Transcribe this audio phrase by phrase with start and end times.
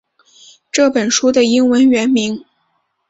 [0.71, 2.43] 这本书的英文原名